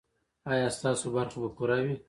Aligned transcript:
ایا 0.51 0.67
ستاسو 0.77 1.05
برخه 1.15 1.37
به 1.41 1.49
پوره 1.57 1.77
وي؟ 1.83 1.93